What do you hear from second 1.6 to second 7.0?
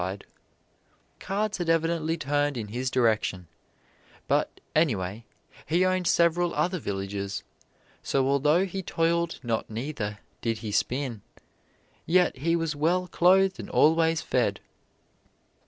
evidently turned in his direction, but anyway, he owned several other